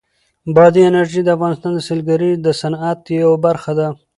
بادي 0.55 0.81
انرژي 0.89 1.21
د 1.23 1.29
افغانستان 1.35 1.71
د 1.75 1.79
سیلګرۍ 1.87 2.31
د 2.45 2.47
صنعت 2.61 2.99
یوه 3.21 3.37
برخه 3.45 3.71
ده. 3.79 3.87